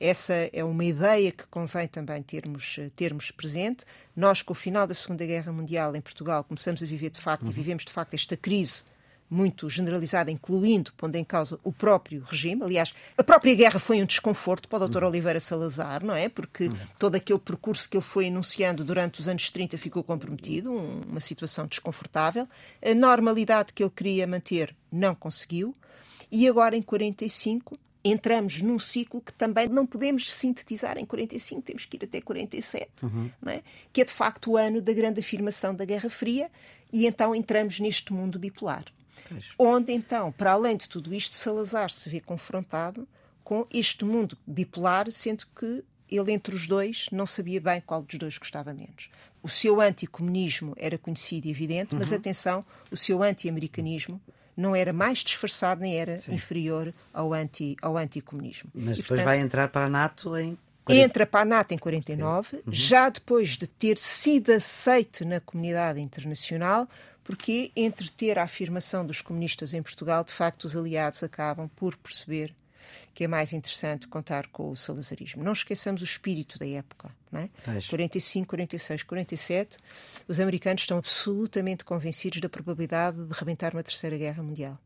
essa 0.00 0.34
é 0.52 0.62
uma 0.64 0.84
ideia 0.84 1.30
que 1.32 1.46
convém 1.46 1.86
também 1.88 2.22
termos, 2.22 2.76
eh, 2.78 2.90
termos 2.94 3.30
presente. 3.30 3.84
Nós, 4.14 4.42
com 4.42 4.52
o 4.52 4.56
final 4.56 4.86
da 4.86 4.94
Segunda 4.94 5.24
Guerra 5.24 5.52
Mundial 5.52 5.94
em 5.94 6.00
Portugal, 6.00 6.44
começamos 6.44 6.82
a 6.82 6.86
viver 6.86 7.10
de 7.10 7.20
facto, 7.20 7.44
uhum. 7.44 7.50
e 7.50 7.54
vivemos 7.54 7.84
de 7.84 7.92
facto 7.92 8.14
esta 8.14 8.36
crise 8.36 8.82
muito 9.30 9.68
generalizada, 9.68 10.30
incluindo, 10.30 10.92
pondo 10.96 11.16
em 11.16 11.24
causa 11.24 11.58
o 11.64 11.72
próprio 11.72 12.22
regime. 12.24 12.62
Aliás, 12.62 12.92
a 13.16 13.24
própria 13.24 13.54
guerra 13.54 13.78
foi 13.78 14.02
um 14.02 14.06
desconforto 14.06 14.68
para 14.68 14.84
o 14.84 14.88
Dr. 14.88 15.02
Uhum. 15.02 15.08
Oliveira 15.08 15.40
Salazar, 15.40 16.04
não 16.04 16.14
é? 16.14 16.28
Porque 16.28 16.66
uhum. 16.66 16.76
todo 16.98 17.14
aquele 17.16 17.38
percurso 17.38 17.88
que 17.88 17.96
ele 17.96 18.04
foi 18.04 18.26
enunciando 18.26 18.84
durante 18.84 19.20
os 19.20 19.28
anos 19.28 19.50
30 19.50 19.78
ficou 19.78 20.04
comprometido, 20.04 20.72
uma 20.72 21.20
situação 21.20 21.66
desconfortável. 21.66 22.48
A 22.82 22.94
normalidade 22.94 23.72
que 23.72 23.82
ele 23.82 23.92
queria 23.94 24.26
manter 24.26 24.74
não 24.92 25.14
conseguiu. 25.14 25.74
E 26.30 26.48
agora, 26.48 26.76
em 26.76 26.82
45, 26.82 27.76
entramos 28.04 28.60
num 28.60 28.78
ciclo 28.78 29.20
que 29.20 29.32
também 29.32 29.66
não 29.66 29.86
podemos 29.86 30.30
sintetizar 30.32 30.98
em 30.98 31.06
45, 31.06 31.62
temos 31.62 31.86
que 31.86 31.96
ir 31.96 32.04
até 32.04 32.20
47, 32.20 32.90
uhum. 33.02 33.30
é? 33.46 33.62
que 33.92 34.02
é 34.02 34.04
de 34.04 34.12
facto 34.12 34.52
o 34.52 34.56
ano 34.56 34.82
da 34.82 34.92
grande 34.92 35.20
afirmação 35.20 35.74
da 35.74 35.84
Guerra 35.84 36.10
Fria, 36.10 36.50
e 36.92 37.06
então 37.06 37.34
entramos 37.34 37.80
neste 37.80 38.12
mundo 38.12 38.38
bipolar. 38.38 38.84
Pois. 39.28 39.52
Onde, 39.58 39.92
então, 39.92 40.30
para 40.32 40.52
além 40.52 40.76
de 40.76 40.88
tudo 40.88 41.14
isto, 41.14 41.34
Salazar 41.34 41.90
se 41.90 42.10
vê 42.10 42.20
confrontado 42.20 43.08
com 43.42 43.66
este 43.72 44.04
mundo 44.04 44.36
bipolar, 44.46 45.10
sendo 45.10 45.46
que 45.58 45.82
ele 46.10 46.32
entre 46.32 46.54
os 46.54 46.66
dois 46.66 47.06
não 47.10 47.24
sabia 47.24 47.60
bem 47.60 47.80
qual 47.80 48.02
dos 48.02 48.18
dois 48.18 48.36
gostava 48.36 48.74
menos. 48.74 49.10
O 49.42 49.48
seu 49.48 49.80
anticomunismo 49.80 50.74
era 50.76 50.98
conhecido 50.98 51.46
e 51.46 51.50
evidente, 51.50 51.94
uhum. 51.94 52.00
mas 52.00 52.12
atenção, 52.12 52.62
o 52.90 52.96
seu 52.96 53.22
anti-americanismo 53.22 54.20
não 54.56 54.74
era 54.74 54.92
mais 54.92 55.18
disfarçado 55.18 55.80
nem 55.80 55.96
era 55.96 56.18
Sim. 56.18 56.34
inferior 56.34 56.92
ao, 57.12 57.32
anti, 57.32 57.76
ao 57.82 57.96
anticomunismo. 57.96 58.70
Mas 58.74 58.98
e, 58.98 59.02
depois 59.02 59.20
portanto, 59.20 59.24
vai 59.24 59.38
entrar 59.40 59.68
para 59.68 59.86
a 59.86 59.88
NATO 59.88 60.36
em. 60.36 60.56
Entra 60.86 61.24
para 61.24 61.40
a 61.40 61.44
NATO 61.46 61.72
em 61.72 61.78
49, 61.78 62.56
uhum. 62.56 62.62
já 62.66 63.08
depois 63.08 63.56
de 63.56 63.66
ter 63.66 63.96
sido 63.96 64.52
aceito 64.52 65.24
na 65.24 65.40
comunidade 65.40 65.98
internacional, 65.98 66.86
porque 67.22 67.72
entre 67.74 68.10
ter 68.10 68.38
a 68.38 68.42
afirmação 68.42 69.06
dos 69.06 69.22
comunistas 69.22 69.72
em 69.72 69.82
Portugal, 69.82 70.22
de 70.22 70.32
facto, 70.32 70.64
os 70.64 70.76
aliados 70.76 71.22
acabam 71.22 71.70
por 71.74 71.96
perceber 71.96 72.54
que 73.12 73.24
é 73.24 73.28
mais 73.28 73.52
interessante 73.52 74.08
contar 74.08 74.48
com 74.48 74.70
o 74.70 74.76
salazarismo. 74.76 75.42
Não 75.42 75.52
esqueçamos 75.52 76.02
o 76.02 76.04
espírito 76.04 76.58
da 76.58 76.66
época. 76.66 77.10
Não 77.30 77.40
é? 77.40 77.50
45, 77.88 78.48
46, 78.48 79.02
47, 79.02 79.78
os 80.28 80.40
americanos 80.40 80.82
estão 80.82 80.98
absolutamente 80.98 81.84
convencidos 81.84 82.40
da 82.40 82.48
probabilidade 82.48 83.24
de 83.24 83.32
rebentar 83.34 83.72
uma 83.74 83.82
terceira 83.82 84.16
guerra 84.16 84.42
mundial. 84.42 84.78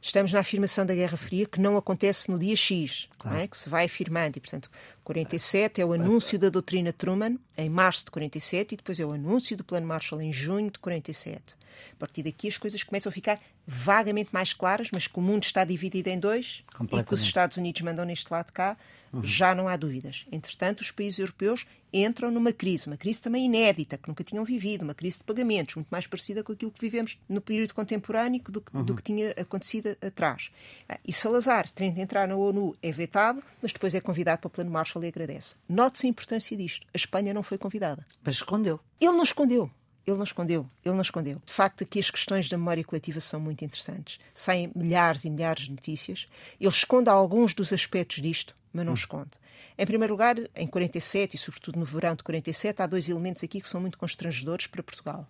Estamos 0.00 0.32
na 0.32 0.40
afirmação 0.40 0.84
da 0.84 0.94
Guerra 0.94 1.16
Fria, 1.16 1.46
que 1.46 1.60
não 1.60 1.76
acontece 1.76 2.30
no 2.30 2.38
dia 2.38 2.56
X, 2.56 3.08
é? 3.10 3.16
claro. 3.18 3.38
é? 3.38 3.46
que 3.46 3.56
se 3.56 3.68
vai 3.68 3.84
afirmando. 3.84 4.36
E, 4.36 4.40
portanto, 4.40 4.70
47 5.04 5.80
é 5.80 5.84
o 5.84 5.92
anúncio 5.92 6.38
da 6.38 6.48
doutrina 6.48 6.92
Truman, 6.92 7.36
em 7.56 7.70
março 7.70 8.04
de 8.06 8.10
47, 8.10 8.72
e 8.72 8.76
depois 8.76 8.98
é 8.98 9.04
o 9.04 9.12
anúncio 9.12 9.56
do 9.56 9.62
Plano 9.62 9.86
Marshall, 9.86 10.20
em 10.20 10.32
junho 10.32 10.70
de 10.70 10.78
47. 10.78 11.56
A 11.92 11.96
partir 11.98 12.22
daqui 12.22 12.48
as 12.48 12.58
coisas 12.58 12.82
começam 12.82 13.10
a 13.10 13.12
ficar 13.12 13.40
vagamente 13.66 14.30
mais 14.32 14.52
claras, 14.52 14.88
mas 14.92 15.06
que 15.06 15.18
o 15.18 15.22
mundo 15.22 15.44
está 15.44 15.64
dividido 15.64 16.08
em 16.08 16.18
dois 16.18 16.64
e 16.80 17.04
que 17.04 17.14
os 17.14 17.22
Estados 17.22 17.56
Unidos 17.56 17.80
mandam 17.82 18.04
neste 18.04 18.30
lado 18.32 18.52
cá, 18.52 18.76
uhum. 19.12 19.24
já 19.24 19.54
não 19.54 19.68
há 19.68 19.76
dúvidas. 19.76 20.26
Entretanto, 20.30 20.80
os 20.80 20.90
países 20.90 21.18
europeus 21.18 21.66
entram 21.92 22.30
numa 22.30 22.52
crise, 22.52 22.86
uma 22.86 22.96
crise 22.96 23.20
também 23.20 23.44
inédita, 23.44 23.98
que 23.98 24.08
nunca 24.08 24.24
tinham 24.24 24.44
vivido, 24.44 24.82
uma 24.82 24.94
crise 24.94 25.18
de 25.18 25.24
pagamentos, 25.24 25.74
muito 25.74 25.88
mais 25.90 26.06
parecida 26.06 26.42
com 26.42 26.52
aquilo 26.52 26.70
que 26.70 26.80
vivemos 26.80 27.18
no 27.28 27.40
período 27.40 27.74
contemporâneo 27.74 28.40
do, 28.48 28.64
uhum. 28.72 28.84
do 28.84 28.96
que 28.96 29.02
tinha 29.02 29.30
acontecido 29.32 29.96
atrás. 30.00 30.50
Ah, 30.88 30.98
e 31.06 31.12
Salazar, 31.12 31.70
tendo 31.70 31.94
de 31.94 32.00
entrar 32.00 32.26
na 32.26 32.36
ONU, 32.36 32.74
é 32.82 32.90
vetado, 32.90 33.42
mas 33.60 33.72
depois 33.72 33.94
é 33.94 34.00
convidado 34.00 34.40
para 34.40 34.48
o 34.48 34.50
Plano 34.50 34.70
Marshall 34.70 35.04
e 35.04 35.08
agradece. 35.08 35.56
Note-se 35.68 36.06
a 36.06 36.10
importância 36.10 36.56
disto. 36.56 36.86
A 36.94 36.96
Espanha 36.96 37.34
não 37.34 37.42
foi 37.42 37.58
convidada. 37.58 38.06
Mas 38.24 38.36
escondeu. 38.36 38.80
Ele 39.00 39.12
não 39.12 39.22
escondeu. 39.22 39.70
Ele 40.06 40.16
não 40.16 40.24
escondeu, 40.24 40.68
ele 40.84 40.94
não 40.94 41.02
escondeu. 41.02 41.40
De 41.44 41.52
facto, 41.52 41.84
aqui 41.84 41.98
as 41.98 42.10
questões 42.10 42.48
da 42.48 42.58
memória 42.58 42.82
coletiva 42.82 43.20
são 43.20 43.40
muito 43.40 43.64
interessantes. 43.64 44.18
Saem 44.34 44.70
milhares 44.74 45.24
e 45.24 45.30
milhares 45.30 45.64
de 45.64 45.70
notícias. 45.70 46.26
Ele 46.60 46.70
esconde 46.70 47.08
alguns 47.08 47.54
dos 47.54 47.72
aspectos 47.72 48.20
disto, 48.20 48.54
mas 48.72 48.84
não 48.84 48.92
hum. 48.92 48.96
esconde. 48.96 49.30
Em 49.78 49.86
primeiro 49.86 50.12
lugar, 50.12 50.36
em 50.54 50.66
47 50.66 51.36
e 51.36 51.38
sobretudo 51.38 51.78
no 51.78 51.84
verão 51.84 52.14
de 52.14 52.22
47, 52.22 52.82
há 52.82 52.86
dois 52.86 53.08
elementos 53.08 53.42
aqui 53.42 53.60
que 53.60 53.68
são 53.68 53.80
muito 53.80 53.96
constrangedores 53.96 54.66
para 54.66 54.82
Portugal. 54.82 55.26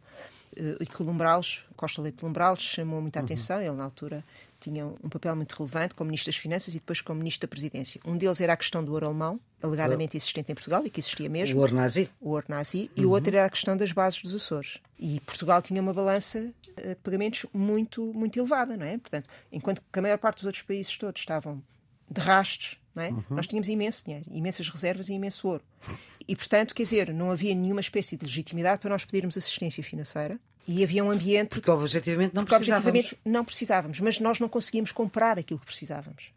Uh, 0.57 0.83
e 0.83 0.87
que 0.87 1.00
o 1.00 1.05
Lumbrales, 1.05 1.64
Costa 1.76 2.02
Leite 2.02 2.25
Lumbrales, 2.25 2.62
chamou 2.62 3.00
muita 3.00 3.21
uhum. 3.21 3.25
atenção. 3.25 3.61
Ele, 3.61 3.73
na 3.73 3.85
altura, 3.85 4.25
tinha 4.62 4.87
um 4.87 5.09
papel 5.09 5.35
muito 5.37 5.52
relevante 5.52 5.95
como 5.95 6.09
Ministro 6.09 6.33
das 6.33 6.40
Finanças 6.40 6.75
e 6.75 6.78
depois 6.78 7.00
como 7.00 7.19
Ministro 7.19 7.47
da 7.47 7.50
Presidência. 7.50 8.00
Um 8.04 8.16
deles 8.16 8.40
era 8.40 8.52
a 8.52 8.57
questão 8.57 8.85
do 8.85 8.92
ouro 8.92 9.07
alemão, 9.07 9.40
alegadamente 9.62 10.16
existente 10.16 10.50
em 10.52 10.54
Portugal 10.54 10.85
e 10.87 10.90
que 10.90 11.00
existia 11.00 11.28
mesmo. 11.28 11.59
O 11.59 11.61
ouro 11.61 11.75
nazi. 11.75 12.11
O 12.21 12.31
ouro 12.31 12.47
nazi. 12.49 12.90
E 12.97 13.04
o 13.04 13.11
outro 13.11 13.37
era 13.37 13.47
a 13.47 13.50
questão 13.50 13.76
das 13.76 13.92
bases 13.92 14.23
dos 14.23 14.35
Açores. 14.35 14.78
E 14.99 15.21
Portugal 15.21 15.61
tinha 15.61 15.81
uma 15.81 15.92
balança 15.92 16.52
eh, 16.76 16.90
de 16.90 16.97
pagamentos 16.97 17.47
muito, 17.52 18.12
muito 18.14 18.38
elevada, 18.38 18.76
não 18.76 18.87
é? 18.87 18.99
Portanto, 18.99 19.28
enquanto 19.50 19.83
que 19.92 19.99
a 19.99 20.02
maior 20.02 20.19
parte 20.19 20.37
dos 20.37 20.47
outros 20.47 20.62
países 20.62 20.97
todos 20.97 21.21
estavam 21.21 21.62
de 22.11 22.21
rastros, 22.21 22.78
não 22.95 23.02
é? 23.02 23.11
Uhum. 23.11 23.23
nós 23.31 23.47
tínhamos 23.47 23.69
imenso 23.69 24.04
dinheiro, 24.04 24.26
imensas 24.31 24.69
reservas 24.69 25.09
e 25.09 25.14
imenso 25.14 25.49
ouro. 25.49 25.64
E, 26.28 26.37
portanto, 26.37 26.75
quer 26.75 26.83
dizer, 26.83 27.12
não 27.12 27.31
havia 27.31 27.54
nenhuma 27.54 27.81
espécie 27.81 28.16
de 28.16 28.25
legitimidade 28.25 28.81
para 28.81 28.90
nós 28.90 29.04
pedirmos 29.04 29.37
assistência 29.37 29.83
financeira 29.83 30.38
e 30.66 30.83
havia 30.83 31.04
um 31.04 31.11
ambiente. 31.11 31.50
Porque 31.50 31.71
objetivamente 31.71 32.35
não 32.35 32.45
precisávamos. 32.45 32.87
objetivamente 32.87 33.19
não 33.25 33.45
precisávamos, 33.45 34.00
mas 34.00 34.21
nós 34.21 34.38
não 34.38 34.49
conseguíamos 34.49 34.92
comprar 34.92 35.38
aquilo 35.38 35.61
que 35.61 35.66
precisávamos. 35.66 36.33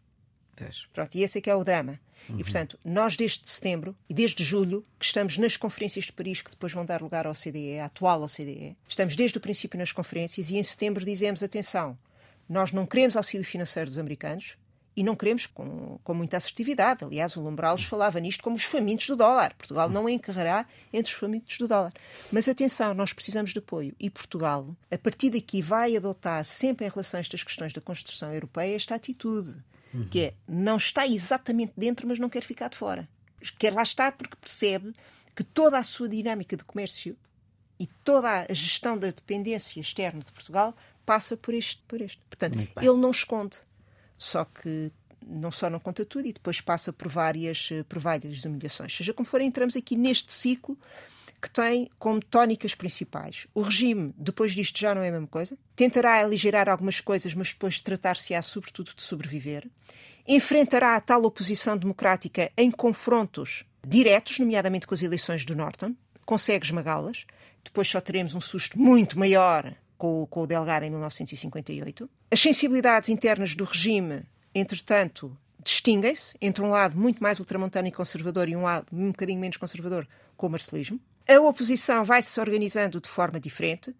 Pronto, 0.92 1.14
e 1.14 1.22
esse 1.22 1.38
é 1.38 1.40
que 1.40 1.50
é 1.50 1.54
o 1.54 1.62
drama. 1.62 2.00
Uhum. 2.28 2.40
E, 2.40 2.42
portanto, 2.42 2.78
nós 2.84 3.16
desde 3.16 3.48
setembro 3.48 3.94
e 4.08 4.14
desde 4.14 4.42
julho, 4.42 4.82
que 4.98 5.04
estamos 5.04 5.38
nas 5.38 5.56
conferências 5.56 6.06
de 6.06 6.12
Paris, 6.12 6.42
que 6.42 6.50
depois 6.50 6.72
vão 6.72 6.84
dar 6.84 7.02
lugar 7.02 7.26
ao 7.26 7.34
CDE, 7.34 7.78
à 7.78 7.84
atual 7.86 8.22
OCDE, 8.22 8.76
estamos 8.88 9.14
desde 9.14 9.38
o 9.38 9.40
princípio 9.40 9.78
nas 9.78 9.92
conferências 9.92 10.50
e 10.50 10.56
em 10.56 10.62
setembro 10.62 11.04
dizemos: 11.04 11.42
atenção, 11.42 11.96
nós 12.48 12.72
não 12.72 12.86
queremos 12.86 13.16
auxílio 13.16 13.46
financeiro 13.46 13.90
dos 13.90 13.98
americanos, 13.98 14.56
e 14.96 15.02
não 15.02 15.14
queremos 15.14 15.46
com, 15.46 15.98
com 16.02 16.14
muita 16.14 16.38
assertividade. 16.38 17.04
Aliás, 17.04 17.36
o 17.36 17.40
Lombrales 17.42 17.84
falava 17.84 18.18
nisto 18.18 18.42
como 18.42 18.56
os 18.56 18.64
famintos 18.64 19.06
do 19.06 19.14
dólar. 19.14 19.54
Portugal 19.54 19.90
não 19.90 20.08
encarrará 20.08 20.66
entre 20.90 21.12
os 21.12 21.18
famintos 21.18 21.58
do 21.58 21.68
dólar. 21.68 21.92
Mas 22.32 22.48
atenção, 22.48 22.94
nós 22.94 23.12
precisamos 23.12 23.52
de 23.52 23.58
apoio. 23.58 23.94
E 24.00 24.08
Portugal, 24.08 24.74
a 24.90 24.96
partir 24.96 25.28
daqui, 25.28 25.60
vai 25.60 25.94
adotar 25.94 26.42
sempre 26.44 26.86
em 26.86 26.88
relação 26.88 27.18
a 27.18 27.20
estas 27.20 27.44
questões 27.44 27.74
da 27.74 27.80
construção 27.80 28.32
europeia 28.32 28.74
esta 28.74 28.94
atitude, 28.94 29.54
uhum. 29.92 30.08
que 30.08 30.20
é 30.20 30.34
não 30.48 30.78
está 30.78 31.06
exatamente 31.06 31.74
dentro, 31.76 32.08
mas 32.08 32.18
não 32.18 32.30
quer 32.30 32.42
ficar 32.42 32.68
de 32.68 32.78
fora. 32.78 33.06
Quer 33.58 33.74
lá 33.74 33.82
estar 33.82 34.12
porque 34.12 34.36
percebe 34.36 34.94
que 35.34 35.44
toda 35.44 35.78
a 35.78 35.82
sua 35.82 36.08
dinâmica 36.08 36.56
de 36.56 36.64
comércio 36.64 37.14
e 37.78 37.86
toda 37.86 38.46
a 38.48 38.54
gestão 38.54 38.96
da 38.96 39.08
dependência 39.08 39.78
externa 39.78 40.22
de 40.24 40.32
Portugal 40.32 40.74
passa 41.04 41.36
por 41.36 41.52
este. 41.52 41.82
Por 41.86 42.00
este. 42.00 42.18
Portanto, 42.30 42.58
ele 42.58 42.96
não 42.96 43.10
esconde 43.10 43.58
só 44.16 44.44
que 44.44 44.92
não 45.26 45.50
só 45.50 45.68
não 45.68 45.80
conta 45.80 46.04
tudo 46.04 46.26
e 46.26 46.32
depois 46.32 46.60
passa 46.60 46.92
por 46.92 47.08
várias, 47.08 47.68
eh, 47.72 47.82
por 47.82 47.98
várias 47.98 48.44
humilhações. 48.44 48.96
Seja 48.96 49.12
como 49.12 49.26
for, 49.26 49.40
entramos 49.40 49.76
aqui 49.76 49.96
neste 49.96 50.32
ciclo 50.32 50.78
que 51.42 51.50
tem 51.50 51.90
como 51.98 52.20
tónicas 52.20 52.74
principais. 52.74 53.46
O 53.54 53.60
regime, 53.60 54.14
depois 54.16 54.52
disto, 54.52 54.78
já 54.78 54.94
não 54.94 55.02
é 55.02 55.08
a 55.08 55.12
mesma 55.12 55.26
coisa. 55.26 55.58
Tentará 55.74 56.20
aligerar 56.20 56.68
algumas 56.68 57.00
coisas, 57.00 57.34
mas 57.34 57.52
depois 57.52 57.80
tratar-se-á 57.80 58.40
sobretudo 58.40 58.92
de 58.94 59.02
sobreviver. 59.02 59.68
Enfrentará 60.26 60.96
a 60.96 61.00
tal 61.00 61.24
oposição 61.24 61.76
democrática 61.76 62.50
em 62.56 62.70
confrontos 62.70 63.64
diretos, 63.86 64.38
nomeadamente 64.38 64.86
com 64.86 64.94
as 64.94 65.02
eleições 65.02 65.44
do 65.44 65.54
Norton. 65.54 65.94
Consegue 66.24 66.64
esmagá-las. 66.64 67.26
Depois 67.62 67.88
só 67.88 68.00
teremos 68.00 68.34
um 68.34 68.40
susto 68.40 68.78
muito 68.78 69.18
maior 69.18 69.76
com, 69.96 70.26
com 70.26 70.42
o 70.42 70.46
Delgado 70.46 70.84
em 70.84 70.90
1958. 70.90 72.08
As 72.30 72.40
sensibilidades 72.40 73.08
internas 73.08 73.54
do 73.54 73.64
regime, 73.64 74.22
entretanto, 74.54 75.36
distinguem-se 75.62 76.34
entre 76.40 76.62
um 76.62 76.70
lado 76.70 76.96
muito 76.96 77.22
mais 77.22 77.40
ultramontano 77.40 77.88
e 77.88 77.92
conservador 77.92 78.48
e 78.48 78.56
um 78.56 78.62
lado 78.62 78.86
um 78.92 79.08
bocadinho 79.08 79.40
menos 79.40 79.56
conservador, 79.56 80.06
com 80.36 80.46
o 80.46 80.50
marcelismo. 80.50 81.00
A 81.28 81.40
oposição 81.40 82.04
vai 82.04 82.22
se 82.22 82.38
organizando 82.38 83.00
de 83.00 83.08
forma 83.08 83.40
diferente 83.40 83.94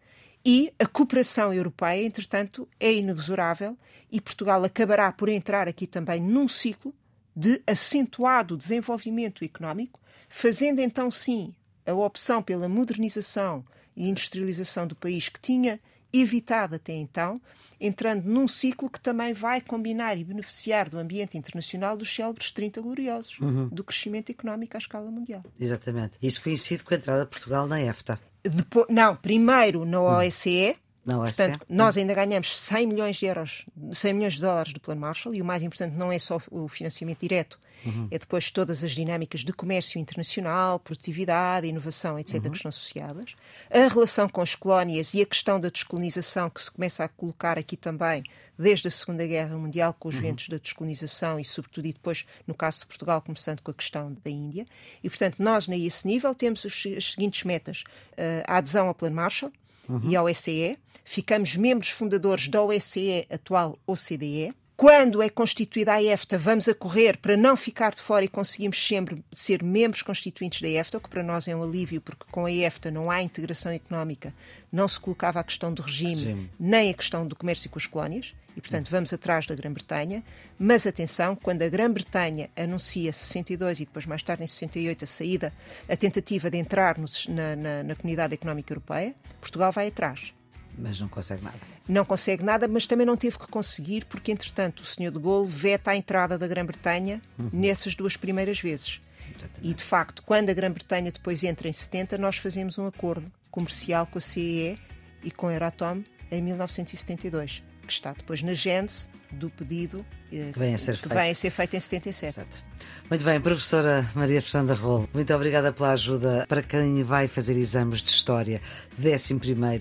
e 0.45 0.73
a 0.79 0.87
cooperação 0.87 1.53
europeia, 1.53 2.05
entretanto, 2.07 2.69
é 2.79 2.93
inexorável 2.93 3.77
e 4.11 4.21
Portugal 4.21 4.63
acabará 4.63 5.11
por 5.11 5.29
entrar 5.29 5.67
aqui 5.67 5.89
também 5.89 6.21
num 6.21 6.47
ciclo 6.47 6.95
de 7.35 7.61
acentuado 7.67 8.57
desenvolvimento 8.57 9.45
económico, 9.45 10.01
fazendo 10.29 10.81
então 10.81 11.11
sim 11.11 11.53
a 11.85 11.93
opção 11.93 12.43
pela 12.43 12.69
modernização 12.69 13.65
e 13.97 14.09
industrialização 14.09 14.87
do 14.87 14.95
país 14.95 15.29
que 15.29 15.41
tinha 15.41 15.81
evitado 16.13 16.77
até 16.77 16.93
então, 16.93 17.41
entrando 17.81 18.25
num 18.25 18.49
ciclo 18.49 18.89
que 18.89 19.01
também 19.01 19.33
vai 19.33 19.61
combinar 19.61 20.17
e 20.17 20.25
beneficiar 20.25 20.89
do 20.89 20.99
ambiente 20.99 21.37
internacional 21.37 21.97
dos 21.97 22.15
célebres 22.15 22.51
30 22.51 22.81
gloriosos, 22.81 23.39
uhum. 23.39 23.69
do 23.69 23.85
crescimento 23.85 24.31
económico 24.31 24.77
à 24.77 24.79
escala 24.79 25.11
mundial. 25.11 25.43
Exatamente. 25.59 26.15
Isso 26.23 26.43
coincide 26.43 26.85
com 26.85 26.95
a 26.95 26.97
entrada 26.97 27.25
de 27.25 27.31
Portugal 27.31 27.67
na 27.67 27.81
EFTA. 27.83 28.19
Depois, 28.43 28.87
não, 28.89 29.17
primeiro 29.17 29.85
na 29.85 30.01
OSCE, 30.01 30.77
não, 31.07 31.23
Portanto, 31.23 31.65
nós 31.69 31.97
ainda 31.97 32.13
ganhamos 32.13 32.59
100 32.59 32.87
milhões 32.89 33.17
de 33.17 33.27
euros, 33.27 33.65
100 33.93 34.13
milhões 34.13 34.35
de 34.35 34.41
dólares 34.41 34.73
do 34.73 34.81
Plano 34.81 35.01
Marshall 35.01 35.37
e 35.37 35.41
o 35.41 35.45
mais 35.45 35.63
importante 35.63 35.95
não 35.95 36.11
é 36.11 36.19
só 36.19 36.41
o 36.51 36.67
financiamento 36.67 37.21
direto, 37.21 37.61
uhum. 37.85 38.09
é 38.11 38.19
depois 38.19 38.51
todas 38.51 38.83
as 38.83 38.91
dinâmicas 38.91 39.43
de 39.43 39.53
comércio 39.53 40.01
internacional, 40.01 40.81
produtividade, 40.81 41.69
inovação, 41.69 42.19
etc., 42.19 42.35
uhum. 42.35 42.51
que 42.51 42.57
estão 42.57 42.69
associadas. 42.71 43.37
A 43.71 43.87
relação 43.87 44.29
com 44.29 44.41
as 44.41 44.57
colónias 44.57 45.15
e 45.15 45.23
a 45.23 45.27
questão 45.27 45.61
da 45.61 45.69
descolonização 45.69 46.51
que 46.51 46.61
se 46.61 46.73
começa 46.73 47.05
a 47.05 47.09
colocar 47.09 47.57
aqui 47.57 47.77
também 47.77 48.25
desde 48.59 48.89
a 48.89 48.91
Segunda 48.91 49.25
Guerra 49.25 49.57
Mundial, 49.57 49.95
com 49.95 50.09
os 50.09 50.17
uhum. 50.17 50.23
ventos 50.23 50.49
da 50.49 50.57
descolonização 50.57 51.39
e, 51.39 51.45
sobretudo, 51.45 51.87
e 51.87 51.93
depois, 51.93 52.25
no 52.49 52.55
caso 52.55 52.81
de 52.81 52.87
Portugal, 52.87 53.23
começando 53.23 53.61
com 53.61 53.71
a 53.71 53.75
questão 53.75 54.17
da 54.25 54.31
Índia. 54.31 54.65
E, 55.05 55.09
portanto, 55.09 55.37
nós, 55.39 55.69
nesse 55.69 56.05
nível, 56.05 56.35
temos 56.35 56.67
as 56.67 57.13
seguintes 57.13 57.45
metas: 57.45 57.85
uh, 58.15 58.43
a 58.49 58.57
adesão 58.57 58.89
ao 58.89 58.95
Plano 58.95 59.15
Marshall, 59.15 59.53
uhum. 59.89 60.01
e 60.05 60.17
OSCE. 60.17 60.77
Ficamos 61.05 61.57
membros 61.57 61.91
fundadores 61.91 62.49
da 62.49 62.63
OSCE, 62.63 63.27
atual 63.31 63.79
OCDE. 63.87 64.53
Quando 64.77 65.23
é 65.23 65.31
constituída 65.31 65.95
a 65.95 66.03
EFTA, 66.03 66.37
vamos 66.37 66.69
a 66.69 66.75
correr 66.75 67.17
para 67.17 67.35
não 67.35 67.57
ficar 67.57 67.95
de 67.95 68.01
fora 68.03 68.27
e 68.27 68.29
conseguimos 68.29 68.87
sempre 68.87 69.25
ser 69.33 69.63
membros 69.63 70.03
constituintes 70.03 70.61
da 70.61 70.69
EFTA, 70.69 70.99
o 70.99 71.01
que 71.01 71.09
para 71.09 71.23
nós 71.23 71.49
é 71.49 71.57
um 71.57 71.63
alívio, 71.63 72.03
porque 72.03 72.27
com 72.31 72.45
a 72.45 72.53
EFTA 72.53 72.91
não 72.91 73.11
há 73.11 73.23
integração 73.23 73.73
económica, 73.73 74.35
não 74.71 74.87
se 74.87 75.01
colocava 75.01 75.41
a 75.41 75.45
questão 75.45 75.73
do 75.73 75.81
regime, 75.81 76.25
Sim. 76.25 76.51
nem 76.61 76.91
a 76.91 76.95
questão 76.95 77.27
do 77.27 77.35
comércio 77.35 77.71
com 77.71 77.79
as 77.79 77.87
colónias, 77.87 78.35
e 78.55 78.61
portanto 78.61 78.91
vamos 78.91 79.13
atrás 79.15 79.47
da 79.47 79.55
Grã-Bretanha. 79.55 80.23
Mas 80.59 80.87
atenção, 80.87 81.35
quando 81.35 81.63
a 81.63 81.69
Grã-Bretanha 81.71 82.51
anuncia 82.55 83.13
62 83.15 83.81
e 83.81 83.87
depois 83.87 84.05
mais 84.05 84.23
tarde 84.23 84.45
em 84.45 84.47
68 84.47 85.05
a 85.05 85.07
saída, 85.07 85.53
a 85.89 85.97
tentativa 85.97 86.51
de 86.51 86.59
entrar 86.59 86.99
no, 86.99 87.07
na, 87.31 87.57
na, 87.57 87.83
na 87.83 87.95
Comunidade 87.95 88.35
Económica 88.35 88.75
Europeia, 88.75 89.15
Portugal 89.41 89.73
vai 89.73 89.89
atrás. 89.89 90.36
Mas 90.79 91.01
não 91.01 91.09
consegue 91.09 91.43
nada. 91.43 91.59
Não 91.89 92.05
consegue 92.05 92.43
nada, 92.43 92.69
mas 92.69 92.87
também 92.87 93.07
não 93.07 93.17
teve 93.17 93.39
que 93.39 93.47
conseguir, 93.47 94.05
porque 94.05 94.31
entretanto 94.31 94.81
o 94.81 94.85
senhor 94.85 95.11
de 95.11 95.19
Gaulle 95.19 95.49
veta 95.49 95.91
a 95.91 95.97
entrada 95.97 96.37
da 96.37 96.47
Grã-Bretanha 96.47 97.23
uhum. 97.39 97.51
nessas 97.53 97.95
duas 97.95 98.17
primeiras 98.17 98.61
vezes. 98.61 99.01
Exatamente. 99.31 99.69
E 99.69 99.75
de 99.75 99.83
facto, 99.83 100.23
quando 100.23 100.51
a 100.51 100.55
Grã-Bretanha 100.55 101.11
depois 101.11 101.43
entra 101.43 101.69
em 101.69 101.73
70, 101.73 102.19
nós 102.19 102.37
fazemos 102.37 102.79
um 102.79 102.87
acordo 102.87 103.31
comercial 103.51 104.07
com 104.07 104.19
a 104.19 104.21
CEE 104.21 104.79
e 105.23 105.31
com 105.31 105.49
a 105.49 105.55
Euratom 105.55 106.03
em 106.31 106.43
1972, 106.43 107.63
que 107.87 107.93
está 107.93 108.13
depois 108.13 108.43
na 108.43 108.55
gênese 108.55 109.09
do 109.31 109.51
pedido 109.51 110.05
eh, 110.33 110.51
que 110.53 110.59
vem 110.59 110.75
a 110.75 110.79
ser, 110.79 110.97
que 110.97 111.03
feito. 111.03 111.15
Vem 111.15 111.31
a 111.31 111.35
ser 111.35 111.51
feito 111.51 111.77
em 111.77 111.81
77. 111.81 112.39
Exato. 112.39 112.65
Muito 113.09 113.25
bem, 113.25 113.41
professora 113.41 114.09
Maria 114.15 114.43
Fernanda 114.43 114.75
Rolo, 114.75 115.09
muito 115.15 115.33
obrigada 115.35 115.73
pela 115.73 115.93
ajuda 115.93 116.45
para 116.49 116.63
quem 116.63 117.03
vai 117.03 117.29
fazer 117.29 117.57
exames 117.57 118.03
de 118.03 118.09
História 118.09 118.61
de 118.99 119.13
11 119.13 119.35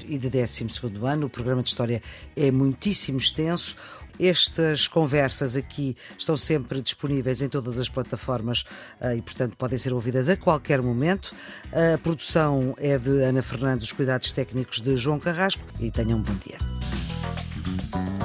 e 0.08 0.18
de 0.18 0.30
12 0.30 0.68
ano. 1.04 1.28
O 1.28 1.30
programa 1.30 1.64
de 1.64 1.70
História 1.70 2.02
é 2.36 2.52
muitíssimo 2.52 3.18
extenso. 3.18 3.76
Estas 4.18 4.88
conversas 4.88 5.58
aqui 5.58 5.98
estão 6.18 6.38
sempre 6.38 6.82
disponíveis 6.82 7.42
em 7.42 7.50
todas 7.50 7.78
as 7.78 7.90
plataformas 7.90 8.64
eh, 9.02 9.18
e, 9.18 9.22
portanto, 9.22 9.58
podem 9.58 9.78
ser 9.78 9.92
ouvidas 9.94 10.30
a 10.30 10.38
qualquer 10.38 10.82
momento. 10.82 11.36
A 11.74 11.98
produção 11.98 12.74
é 12.78 12.98
de 12.98 13.24
Ana 13.24 13.42
Fernandes, 13.42 13.88
os 13.88 13.92
cuidados 13.92 14.32
técnicos 14.32 14.80
de 14.80 14.96
João 14.96 15.20
Carrasco 15.20 15.64
e 15.82 15.92
tenham 15.92 16.20
um 16.20 16.22
bom 16.22 16.36
dia. 16.36 16.75
Thank 17.66 17.96
you. 17.96 18.25